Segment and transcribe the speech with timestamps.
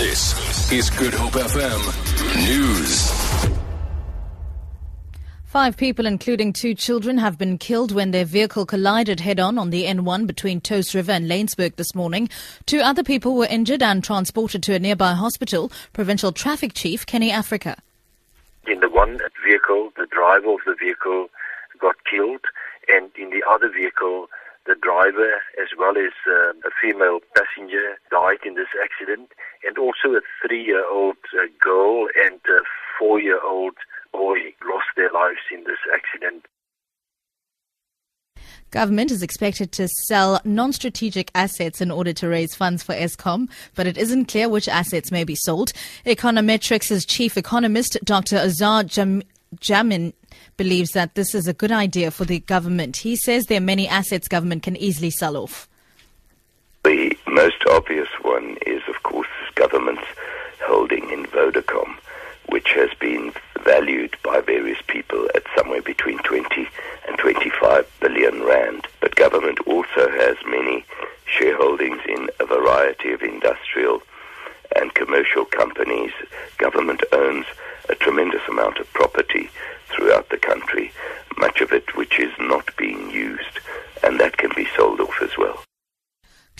[0.00, 3.12] This is Good Hope FM News.
[5.44, 9.68] Five people, including two children, have been killed when their vehicle collided head on on
[9.68, 12.30] the N1 between Touws River and Laingsburg this morning.
[12.64, 15.70] Two other people were injured and transported to a nearby hospital.
[15.92, 17.76] Provincial Traffic Chief Kenny Africa.
[18.66, 21.26] In the one vehicle, the driver of the vehicle
[21.78, 22.46] got killed,
[22.88, 24.28] and in the other vehicle,
[24.66, 27.98] the driver as well as uh, a female passenger
[28.44, 29.32] in this accident,
[29.66, 32.60] and also a three-year-old uh, girl and a
[32.98, 33.74] four-year-old
[34.12, 36.46] boy lost their lives in this accident.
[38.70, 43.50] Government is expected to sell non strategic assets in order to raise funds for Eskom,
[43.74, 45.72] but it isn't clear which assets may be sold.
[46.06, 48.36] Econometrix' chief economist, Dr.
[48.36, 49.24] Azar Jam-
[49.56, 50.12] Jammine,
[50.56, 52.98] believes that this is a good idea for the government.
[52.98, 55.68] He says there are many assets government can easily sell off.
[56.84, 60.04] The most obvious one is, of course, government's
[60.60, 61.96] holding in Vodacom,
[62.50, 63.32] which has been
[63.64, 66.68] valued by various people at somewhere between 20
[67.08, 68.86] and 25 billion rand.
[69.00, 70.84] But government also has many
[71.34, 74.02] shareholdings in a variety of industrial
[74.76, 76.12] and commercial companies.
[76.58, 77.46] Government owns
[77.88, 79.48] a tremendous amount of property
[79.88, 80.92] throughout the country,
[81.38, 83.60] much of it which is not being used,
[84.04, 85.64] and that can be sold off as well.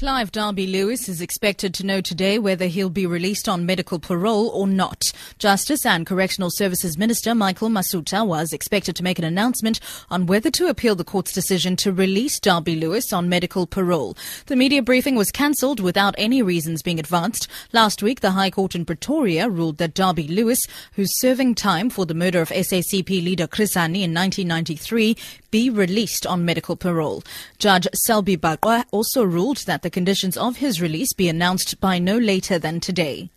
[0.00, 4.48] Clive Derby Lewis is expected to know today whether he'll be released on medical parole
[4.48, 5.12] or not.
[5.38, 9.78] Justice and Correctional Services Minister Michael Masutha was expected to make an announcement
[10.08, 14.16] on whether to appeal the court's decision to release Derby Lewis on medical parole.
[14.46, 17.46] The media briefing was cancelled without any reasons being advanced.
[17.74, 20.60] Last week, the High Court in Pretoria ruled that Derby Lewis,
[20.94, 25.14] who's serving time for the murder of SACP leader Chris Hani in 1993,
[25.50, 27.22] be released on medical parole.
[27.58, 31.98] Judge Selby Baqwa also ruled that the the conditions of his release be announced by
[31.98, 33.28] no later than today.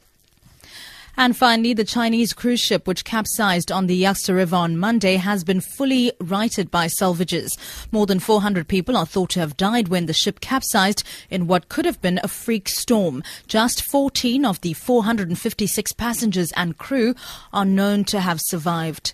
[1.17, 5.43] And finally, the Chinese cruise ship which capsized on the Yangtze River on Monday has
[5.43, 7.57] been fully righted by salvagers.
[7.91, 11.69] More than 400 people are thought to have died when the ship capsized in what
[11.69, 13.23] could have been a freak storm.
[13.47, 17.15] Just 14 of the 456 passengers and crew
[17.51, 19.13] are known to have survived.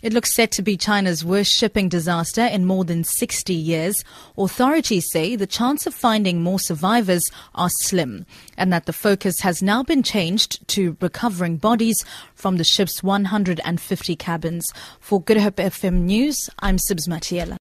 [0.00, 4.04] It looks set to be China's worst shipping disaster in more than 60 years.
[4.36, 8.24] Authorities say the chance of finding more survivors are slim
[8.56, 11.96] and that the focus has now been changed to recovering bodies
[12.36, 14.64] from the ship's 150 cabins.
[15.00, 17.56] For Good Hope FM News, I'm Sibs Matiela.